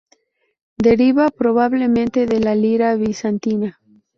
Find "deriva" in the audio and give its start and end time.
0.79-1.29